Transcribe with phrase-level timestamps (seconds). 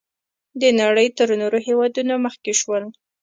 [0.61, 2.83] د نړۍ تر نورو هېوادونو مخکې شول.